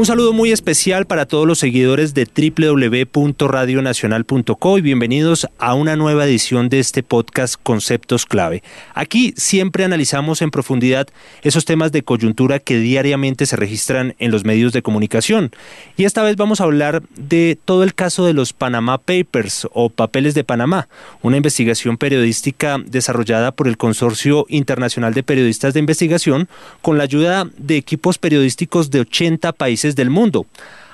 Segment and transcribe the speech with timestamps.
[0.00, 6.24] Un saludo muy especial para todos los seguidores de www.radionacional.co y bienvenidos a una nueva
[6.24, 8.62] edición de este podcast Conceptos Clave.
[8.94, 11.08] Aquí siempre analizamos en profundidad
[11.42, 15.50] esos temas de coyuntura que diariamente se registran en los medios de comunicación.
[15.98, 19.90] Y esta vez vamos a hablar de todo el caso de los Panama Papers o
[19.90, 20.88] Papeles de Panamá,
[21.20, 26.48] una investigación periodística desarrollada por el Consorcio Internacional de Periodistas de Investigación
[26.80, 30.46] con la ayuda de equipos periodísticos de 80 países del mundo.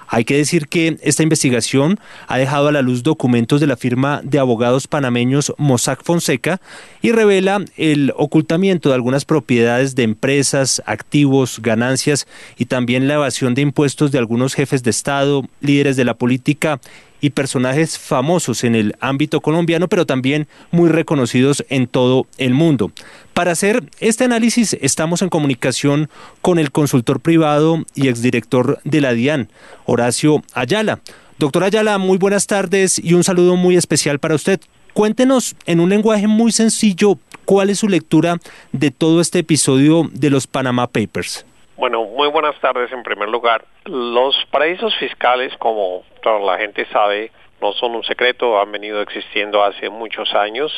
[0.09, 4.21] Hay que decir que esta investigación ha dejado a la luz documentos de la firma
[4.23, 6.61] de abogados panameños Mossack Fonseca
[7.03, 13.55] y revela el ocultamiento de algunas propiedades de empresas, activos, ganancias y también la evasión
[13.55, 16.81] de impuestos de algunos jefes de Estado, líderes de la política
[17.21, 22.93] y personajes famosos en el ámbito colombiano, pero también muy reconocidos en todo el mundo.
[23.35, 26.09] Para hacer este análisis estamos en comunicación
[26.43, 29.49] con el consultor privado y exdirector de la DIAN,
[29.85, 31.01] Horacio Ayala.
[31.39, 34.61] Doctor Ayala, muy buenas tardes y un saludo muy especial para usted.
[34.95, 38.39] Cuéntenos en un lenguaje muy sencillo cuál es su lectura
[38.73, 41.45] de todo este episodio de los Panama Papers.
[41.77, 43.63] Bueno, muy buenas tardes en primer lugar.
[43.85, 49.63] Los paraísos fiscales, como toda la gente sabe, no son un secreto, han venido existiendo
[49.63, 50.73] hace muchos años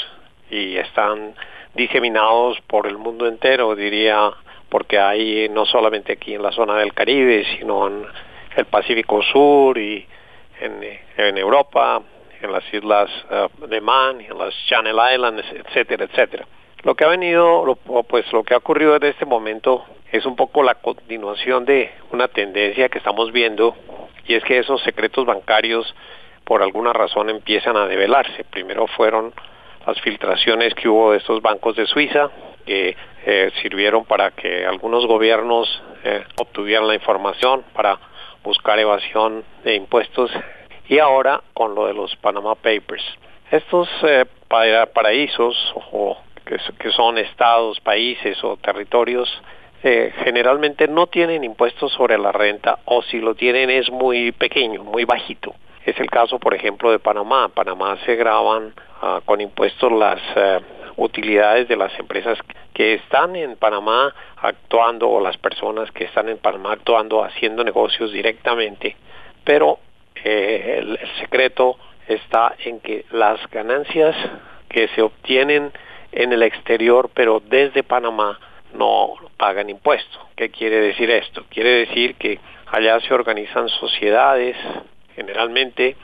[0.51, 1.37] y están
[1.75, 4.33] diseminados por el mundo entero, diría,
[4.69, 8.05] porque hay no solamente aquí en la zona del Caribe, sino en
[8.57, 10.05] el Pacífico Sur y
[10.61, 12.03] en, Europa,
[12.43, 16.45] en las islas eh, de Man, en las Channel Islands, etcétera, etcétera.
[16.89, 17.77] Lo que ha venido,
[18.09, 22.29] pues lo que ha ocurrido en este momento es un poco la continuación de una
[22.29, 23.77] tendencia que estamos viendo
[24.27, 25.95] y es que esos secretos bancarios
[26.45, 28.43] por alguna razón empiezan a develarse.
[28.45, 29.35] Primero fueron
[29.87, 32.31] las filtraciones que hubo de estos bancos de Suiza,
[32.65, 35.69] que eh, sirvieron para que algunos gobiernos
[36.05, 37.99] eh, obtuvieran la información para
[38.43, 40.31] buscar evasión de impuestos
[40.89, 43.05] y ahora con lo de los Panama Papers.
[43.51, 46.17] Estos eh, paraísos o
[46.49, 49.29] que, son estados, países o territorios
[49.81, 55.05] generalmente no tienen impuestos sobre la renta o si lo tienen es muy pequeño, muy
[55.05, 55.55] bajito.
[55.85, 57.49] Es el caso, por ejemplo, de Panamá.
[57.49, 60.61] Panamá se graban ah, con impuestos las eh,
[60.97, 62.39] utilidades de las empresas
[62.75, 68.13] que están en Panamá actuando o las personas que están en Panamá actuando haciendo negocios
[68.13, 68.97] directamente.
[69.45, 69.79] Pero
[70.23, 74.15] eh, el, el secreto está en que las ganancias
[74.69, 75.73] que se obtienen
[76.13, 78.39] en el exterior, pero desde Panamá,
[78.75, 80.21] no pagan impuestos.
[80.37, 81.45] ¿Qué quiere decir esto?
[81.49, 84.57] Quiere decir que allá se organizan sociedades,
[85.15, 85.97] generalmente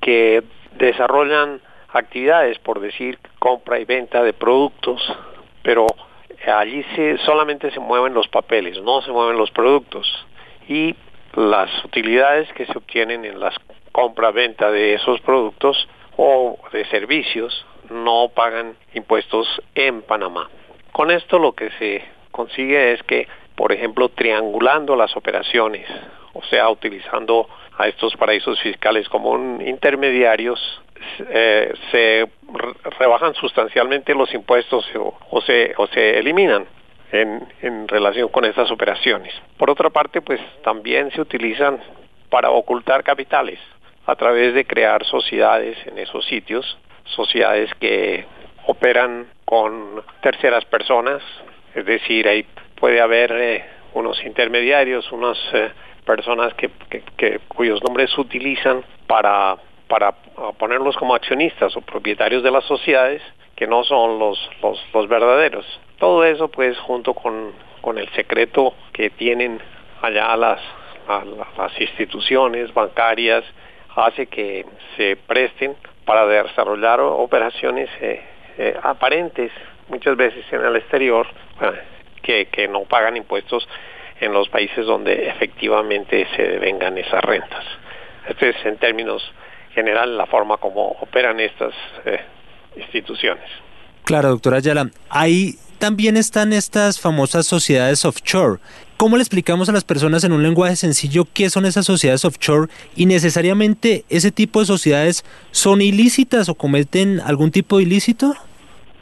[0.00, 0.42] que
[0.72, 1.60] desarrollan
[1.92, 5.00] actividades, por decir, compra y venta de productos,
[5.62, 5.86] pero
[6.46, 10.06] allí se, solamente se mueven los papeles, no se mueven los productos.
[10.68, 10.94] Y
[11.34, 13.54] las utilidades que se obtienen en las
[13.90, 20.48] compra-venta de esos productos o de servicios no pagan impuestos en Panamá.
[20.92, 25.86] Con esto lo que se consigue es que, por ejemplo, triangulando las operaciones,
[26.32, 30.60] o sea, utilizando a estos paraísos fiscales como intermediarios,
[31.28, 32.28] eh, se
[32.98, 34.86] rebajan sustancialmente los impuestos
[35.30, 36.66] o, se, o se eliminan
[37.10, 39.34] en, en relación con estas operaciones.
[39.56, 41.80] Por otra parte, pues también se utilizan
[42.30, 43.58] para ocultar capitales
[44.06, 48.24] a través de crear sociedades en esos sitios, sociedades que
[48.66, 51.22] operan con terceras personas,
[51.74, 52.46] es decir, ahí
[52.76, 53.64] puede haber eh,
[53.94, 55.70] unos intermediarios, unas eh,
[56.04, 56.70] personas que,
[57.16, 59.56] que, cuyos nombres se utilizan para,
[59.88, 60.12] para
[60.58, 63.22] ponerlos como accionistas o propietarios de las sociedades
[63.54, 65.64] que no son los, los, los verdaderos.
[65.98, 69.60] Todo eso pues junto con, con el secreto que tienen
[70.00, 70.60] allá las,
[71.56, 73.44] las instituciones bancarias
[73.96, 74.66] hace que
[74.96, 78.22] se presten para desarrollar operaciones eh,
[78.58, 79.50] eh, aparentes
[79.88, 81.26] muchas veces en el exterior
[82.22, 83.66] que, que no pagan impuestos
[84.20, 87.64] en los países donde efectivamente se devengan esas rentas.
[88.28, 89.22] Este es en términos
[89.74, 91.74] general la forma como operan estas
[92.04, 92.20] eh,
[92.76, 93.44] instituciones.
[94.04, 94.90] Claro, doctora Ayala.
[95.08, 98.60] Ahí también están estas famosas sociedades offshore.
[99.02, 102.68] ¿Cómo le explicamos a las personas en un lenguaje sencillo qué son esas sociedades offshore
[102.94, 108.34] y necesariamente ese tipo de sociedades son ilícitas o cometen algún tipo de ilícito?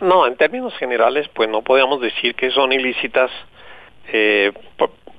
[0.01, 3.31] No, en términos generales, pues no podríamos decir que son ilícitas
[4.11, 4.53] eh,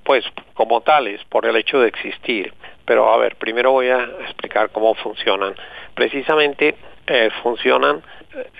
[0.04, 0.26] pues
[0.56, 2.52] como tales por el hecho de existir.
[2.84, 5.54] Pero a ver, primero voy a explicar cómo funcionan.
[5.94, 6.76] Precisamente
[7.06, 8.02] eh, funcionan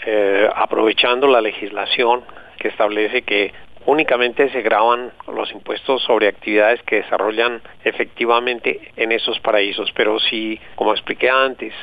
[0.06, 2.22] eh, aprovechando la legislación
[2.60, 9.40] que establece que únicamente se graban los impuestos sobre actividades que desarrollan efectivamente en esos
[9.40, 9.92] paraísos.
[9.94, 11.74] Pero si, como expliqué antes,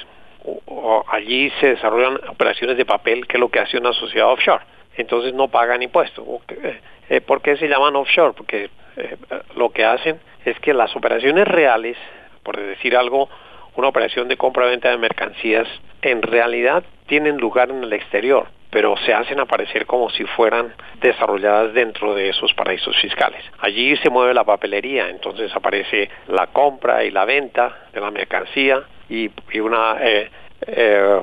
[1.10, 4.64] allí se desarrollan operaciones de papel, que es lo que hace una sociedad offshore,
[4.96, 6.24] entonces no pagan impuestos.
[7.08, 8.34] Eh, ¿Por qué se llaman offshore?
[8.36, 9.16] Porque eh,
[9.56, 11.96] lo que hacen es que las operaciones reales,
[12.42, 13.28] por decir algo,
[13.76, 15.68] una operación de compra-venta de mercancías,
[16.02, 21.72] en realidad tienen lugar en el exterior pero se hacen aparecer como si fueran desarrolladas
[21.72, 23.42] dentro de esos paraísos fiscales.
[23.60, 28.82] Allí se mueve la papelería, entonces aparece la compra y la venta de la mercancía
[29.08, 30.30] y, una eh,
[30.66, 31.20] eh,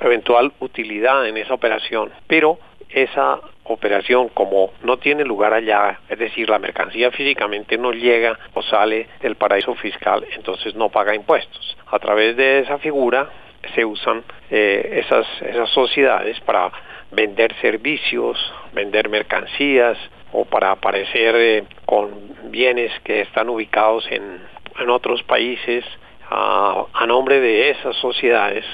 [0.00, 2.58] eventual utilidad en esa operación, pero
[2.88, 8.62] esa operación como no tiene lugar allá, es decir, la mercancía físicamente no llega o
[8.62, 11.76] sale del paraíso fiscal, entonces no paga impuestos.
[11.86, 13.28] A través de esa figura
[13.74, 16.70] se usan eh, esas, esas sociedades para
[17.10, 18.38] vender servicios,
[18.72, 19.98] vender mercancías
[20.32, 22.10] o para aparecer eh, con
[22.50, 24.40] bienes que están ubicados en,
[24.78, 25.84] en otros países
[26.30, 28.64] a, a nombre de esas sociedades,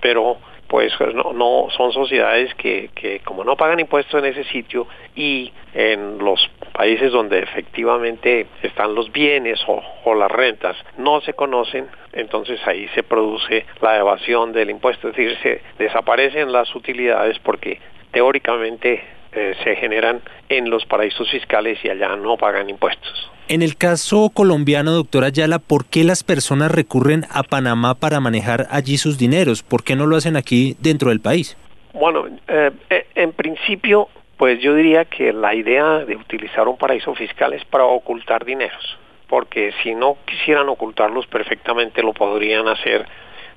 [0.00, 0.38] pero
[0.70, 4.86] pues no, no son sociedades que, que, como no pagan impuestos en ese sitio
[5.16, 11.34] y en los países donde efectivamente están los bienes o, o, las rentas no se
[11.34, 17.36] conocen, entonces ahí se produce la evasión del impuesto, es decir, se desaparecen las utilidades
[17.40, 17.80] porque
[18.12, 23.30] teóricamente eh, se generan en los paraísos fiscales y allá no pagan impuestos.
[23.48, 28.66] En el caso colombiano, doctora Ayala, ¿por qué las personas recurren a Panamá para manejar
[28.70, 29.62] allí sus dineros?
[29.62, 31.56] ¿Por qué no lo hacen aquí dentro del país?
[31.92, 37.14] Bueno, eh, eh, en principio, pues yo diría que la idea de utilizar un paraíso
[37.14, 38.98] fiscal es para ocultar dineros,
[39.28, 43.06] porque si no quisieran ocultarlos perfectamente lo podrían hacer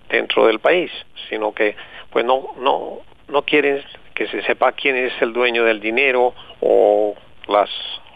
[0.09, 0.91] dentro del país,
[1.29, 1.75] sino que
[2.09, 3.83] pues no no no quieren
[4.13, 7.15] que se sepa quién es el dueño del dinero o
[7.47, 7.69] las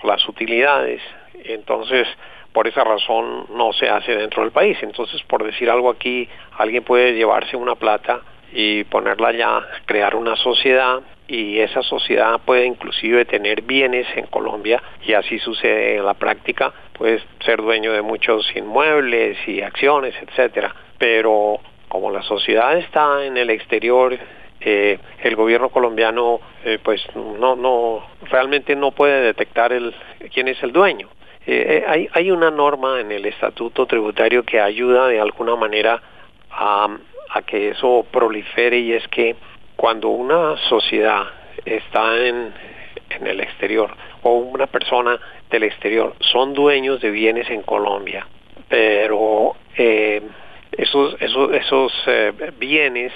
[0.03, 1.01] las utilidades
[1.45, 2.07] entonces
[2.53, 4.77] por esa razón no se hace dentro del país.
[4.81, 6.27] Entonces, por decir algo aquí,
[6.57, 8.21] alguien puede llevarse una plata
[8.51, 14.81] y ponerla allá, crear una sociedad y esa sociedad puede inclusive tener bienes en Colombia
[15.05, 20.73] y así sucede en la práctica, puede ser dueño de muchos inmuebles y acciones, etcétera,
[20.97, 21.59] pero
[21.89, 24.17] como la sociedad está en el exterior
[24.69, 29.95] eh, el gobierno colombiano eh, pues no no realmente no puede detectar el
[30.33, 31.07] quién es el dueño.
[31.45, 36.01] Eh, hay, hay una norma en el estatuto tributario que ayuda de alguna manera
[36.51, 36.97] a,
[37.29, 39.37] a que eso prolifere y es que
[39.77, 41.23] cuando una sociedad
[41.63, 42.53] está en,
[43.09, 43.89] en el exterior
[44.23, 45.17] o una persona
[45.49, 48.27] del exterior son dueños de bienes en Colombia,
[48.67, 50.21] pero eh,
[50.73, 53.13] esos, esos, esos eh, bienes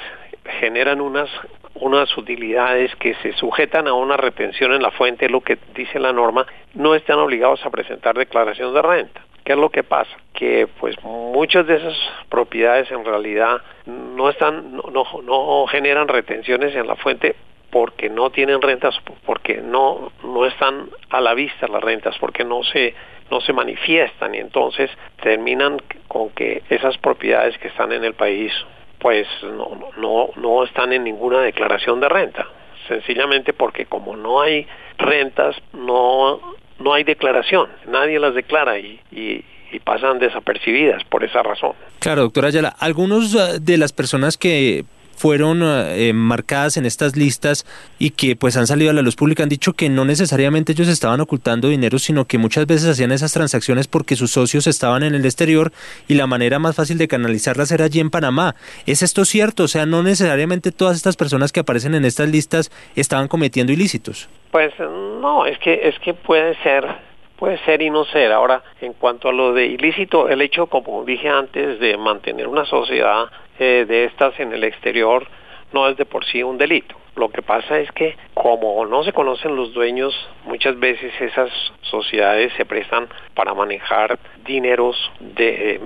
[0.62, 1.28] generan unas
[1.74, 6.14] unas utilidades que se sujetan a una retención en la fuente, lo que dice la
[6.14, 9.26] norma, no están obligados a presentar declaración de renta.
[9.44, 10.16] ¿Qué es lo que pasa?
[10.34, 11.98] Que pues muchas de esas
[12.30, 17.36] propiedades en realidad no están, no, no, no generan retenciones en la fuente
[17.72, 22.62] porque no tienen rentas, porque no, no están a la vista las rentas, porque no
[22.64, 22.94] se,
[23.32, 24.92] no se manifiestan y entonces
[25.24, 25.78] terminan
[26.08, 28.54] con que esas propiedades que están en el país
[29.02, 32.48] pues no, no, no están en ninguna declaración de renta,
[32.88, 34.68] sencillamente porque como no hay
[34.98, 36.40] rentas, no,
[36.80, 39.44] no hay declaración, nadie las declara y, y,
[39.84, 41.72] pasan desapercibidas por esa razón.
[42.00, 47.66] Claro, doctora Ayala, algunos eh, de las personas que fueron eh, marcadas en estas listas
[48.00, 50.88] y que pues han salido a la luz pública han dicho que no necesariamente ellos
[50.88, 55.16] estaban ocultando dinero, sino que muchas veces hacían esas transacciones porque sus socios estaban en
[55.16, 55.72] el exterior
[56.08, 58.56] y la manera más fácil de canalizarlas era allí en Panamá.
[58.86, 59.64] ¿Es esto cierto?
[59.64, 64.30] O sea, no necesariamente todas estas personas que aparecen en estas listas estaban cometiendo ilícitos.
[64.52, 68.32] Pues no, es que es que puede ser puede ser y no ser.
[68.32, 72.66] Ahora, en cuanto a lo de ilícito, el hecho, como dije antes, de mantener una
[72.66, 73.32] sociedad
[73.64, 75.28] eh, de estas en el exterior
[75.72, 76.96] no es de por sí un delito.
[77.16, 80.16] Lo que pasa es que como no se conocen los dueños,
[80.46, 81.52] muchas veces esas
[81.82, 85.80] sociedades se prestan para manejar dineros de,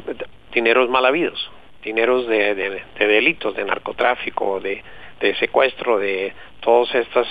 [0.54, 1.52] dineros mal habidos,
[1.84, 4.82] dineros de, de, delitos, de narcotráfico, de,
[5.40, 7.28] secuestro, de todos estos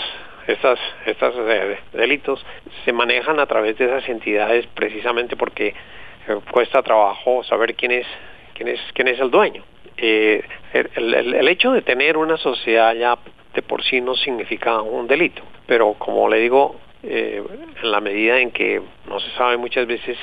[0.47, 2.45] estas, estas eh, delitos
[2.85, 8.07] se manejan a través de esas entidades precisamente porque eh, cuesta trabajo saber quién es
[8.53, 9.65] quién es quién es el dueño
[9.97, 13.19] eh, el, el, hecho de tener una sociedad ya
[13.55, 17.43] de por sí no significa un delito, pero como le digo, eh,
[17.83, 20.17] en la medida en que no se sabe muchas veces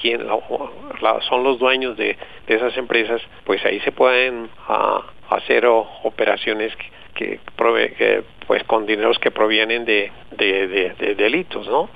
[0.00, 0.26] quién
[1.28, 6.72] son los dueños de, esas empresas, pues ahí se pueden ah, hacer operaciones
[7.14, 7.40] que,
[8.46, 11.90] pues con dineros que provienen de, de, delitos, ¿no?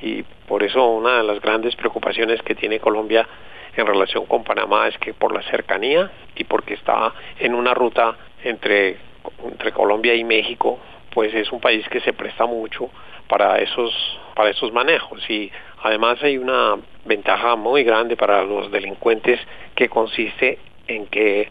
[0.00, 3.28] Y por eso una de las grandes preocupaciones que tiene Colombia
[3.76, 8.16] en relación con Panamá es que por la cercanía y porque está en una ruta
[8.44, 8.96] entre,
[9.44, 10.78] entre Colombia y México,
[11.10, 12.90] pues es un país que se presta mucho
[13.28, 13.92] para esos
[14.34, 15.50] para esos manejos y
[15.82, 19.40] además hay una ventaja muy grande para los delincuentes
[19.74, 21.48] que consiste en que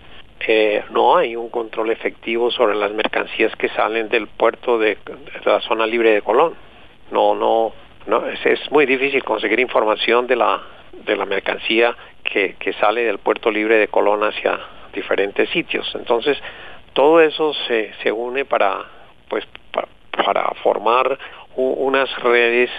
[0.48, 4.98] eh, no hay un control efectivo sobre las mercancías que salen del puerto de,
[5.46, 6.56] la zona libre de Colón.
[7.12, 7.74] No, no,
[8.08, 10.62] no es, es, muy difícil conseguir información de la
[10.94, 14.60] de la mercancía que, que sale del puerto libre de Colón hacia
[14.94, 15.90] diferentes sitios.
[15.96, 16.38] Entonces
[16.94, 18.86] todo eso se, se une para
[19.30, 19.46] pues
[20.12, 21.18] para formar
[21.56, 22.70] unas redes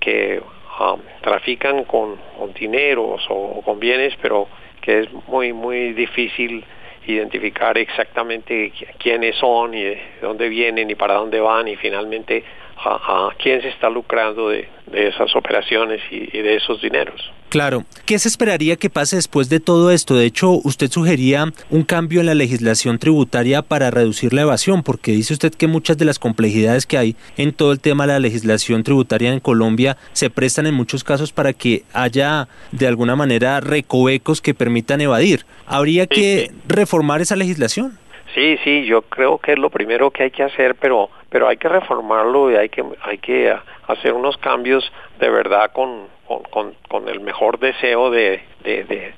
[0.00, 0.40] que
[0.80, 4.48] um, trafican con, con dineros o con bienes, pero
[4.80, 6.64] que es muy muy difícil
[7.06, 12.44] identificar exactamente quiénes son y de dónde vienen y para dónde van y finalmente
[12.84, 17.20] a, quién se está lucrando de, esas operaciones y, de esos dineros.
[17.50, 17.84] Claro.
[18.04, 20.14] ¿Qué se esperaría que pase después de todo esto?
[20.16, 25.12] De hecho, usted sugería un cambio en la legislación tributaria para reducir la evasión, porque
[25.12, 28.18] dice usted que muchas de las complejidades que hay en todo el tema de la
[28.18, 33.60] legislación tributaria en Colombia se prestan en muchos casos para que haya de alguna manera
[33.60, 35.44] recovecos que permitan evadir.
[35.66, 37.98] ¿Habría que reformar esa legislación?
[38.38, 41.56] Sí, sí, yo creo que es lo primero que hay que hacer, pero pero hay
[41.56, 43.52] que reformarlo y hay que hay que
[43.88, 46.06] hacer unos cambios de verdad con
[46.50, 49.12] con, con, el mejor deseo de, de,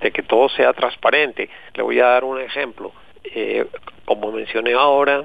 [0.00, 1.48] de, que todo sea transparente.
[1.74, 2.90] Le voy a dar un ejemplo.
[3.22, 3.64] Eh,
[4.06, 5.22] como mencioné ahora,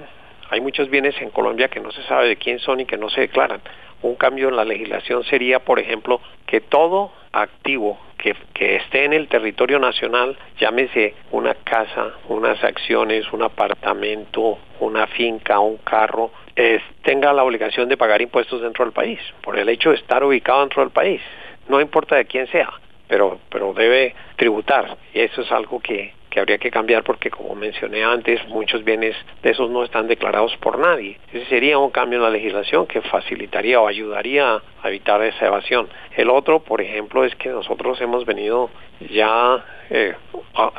[0.51, 3.09] hay muchos bienes en Colombia que no se sabe de quién son y que no
[3.09, 3.61] se declaran.
[4.03, 9.13] Un cambio en la legislación sería, por ejemplo, que todo activo que, que, esté en
[9.13, 16.31] el territorio nacional, llámese una casa, unas acciones, un apartamento, una finca, un carro,
[17.03, 20.61] tenga la obligación de pagar impuestos dentro del país, por el hecho de estar ubicado
[20.61, 21.21] dentro del país.
[21.67, 22.69] No importa de quién sea,
[23.07, 24.97] pero, pero debe tributar.
[25.13, 29.15] Y eso es algo que, que habría que cambiar porque, como mencioné antes, muchos bienes
[29.41, 31.17] de esos no están declarados por nadie.
[31.33, 35.89] Ese sería un cambio en la legislación que facilitaría o ayudaría a evitar esa evasión.
[36.15, 38.69] El otro, por ejemplo, es que nosotros hemos venido
[39.09, 40.13] ya eh,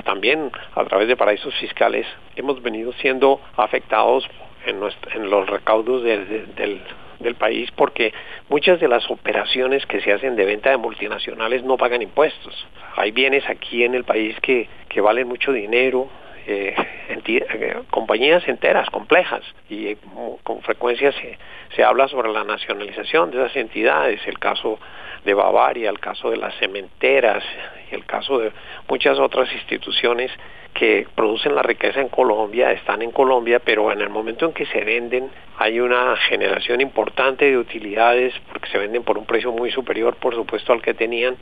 [0.05, 4.29] también a través de paraísos fiscales, hemos venido siendo afectados
[4.67, 4.81] en,
[5.15, 6.81] en los recaudos del,
[7.21, 8.13] del país porque
[8.49, 12.67] muchas de las operaciones que se hacen de venta de multinacionales no pagan impuestos.
[12.97, 16.09] Hay bienes aquí en el país que, que valen mucho dinero,
[16.51, 16.75] eh,
[17.09, 19.95] eh, compañías enteras, complejas, y
[20.43, 21.39] con frecuencia se,
[21.77, 24.79] se habla sobre la nacionalización de esas entidades, el caso
[25.25, 27.45] de Bavaria, el caso de las cementeras,
[27.91, 28.53] el caso de
[28.89, 30.31] muchas otras instituciones
[30.75, 34.67] que producen la riqueza en Colombia, están en Colombia, pero en el momento en que
[34.67, 39.71] se venden hay una generación importante de utilidades porque se venden por un precio muy
[39.71, 41.37] superior, por supuesto, al que tenían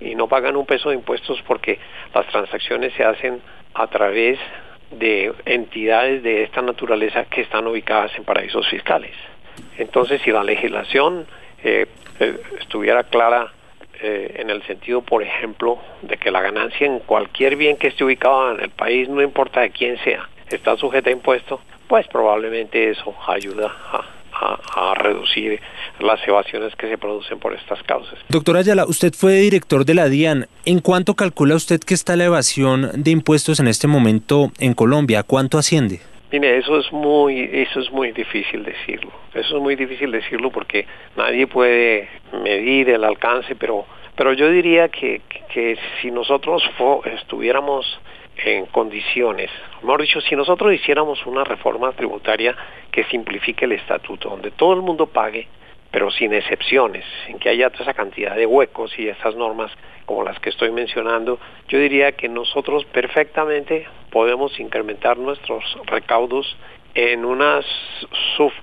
[0.00, 1.78] y no pagan un peso de impuestos porque
[2.14, 3.40] las transacciones se hacen
[3.74, 4.38] a través
[4.90, 9.12] de entidades de esta naturaleza que están ubicadas en paraísos fiscales.
[9.78, 11.26] Entonces, si la legislación
[11.62, 11.86] eh,
[12.20, 13.52] eh, estuviera clara
[14.00, 18.04] eh, en el sentido, por ejemplo, de que la ganancia en cualquier bien que esté
[18.04, 22.90] ubicado en el país, no importa de quién sea, está sujeta a impuesto, pues probablemente
[22.90, 24.13] eso ayuda a,
[24.94, 25.60] reducir
[26.00, 28.18] las evasiones que se producen por estas causas.
[28.28, 30.46] Doctor Ayala, usted fue director de la DIAN.
[30.64, 35.22] ¿En cuánto calcula usted que está la evasión de impuestos en este momento en Colombia?
[35.22, 36.00] ¿Cuánto asciende?
[36.32, 39.12] Mire, eso es muy, eso es muy difícil decirlo.
[39.34, 40.86] Eso es muy difícil decirlo porque
[41.16, 42.08] nadie puede
[42.42, 43.86] medir el alcance, pero,
[44.16, 45.20] pero yo diría que,
[45.52, 46.62] que si nosotros
[47.20, 47.86] estuviéramos
[48.44, 49.50] en condiciones,
[49.82, 52.54] mejor dicho, si nosotros hiciéramos una reforma tributaria
[52.90, 55.48] que simplifique el estatuto, donde todo el mundo pague,
[55.90, 59.70] pero sin excepciones, en que haya toda esa cantidad de huecos y esas normas
[60.04, 66.56] como las que estoy mencionando, yo diría que nosotros perfectamente podemos incrementar nuestros recaudos
[66.94, 67.60] en una,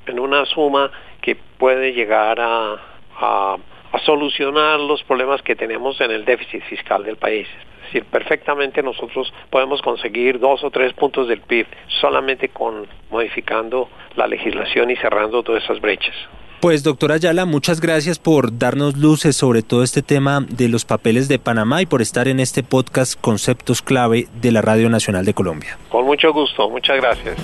[0.05, 2.77] en una suma que puede llegar a,
[3.19, 3.57] a,
[4.05, 7.47] solucionar los problemas que tenemos en el déficit fiscal del país.
[7.91, 11.67] Es decir, perfectamente nosotros podemos conseguir dos o tres puntos del PIB
[11.99, 16.15] solamente con modificando la legislación y cerrando todas esas brechas.
[16.61, 21.27] Pues doctora Ayala, muchas gracias por darnos luces sobre todo este tema de los papeles
[21.27, 25.33] de Panamá y por estar en este podcast Conceptos Clave de la Radio Nacional de
[25.33, 25.77] Colombia.
[25.89, 27.35] Con mucho gusto, muchas gracias.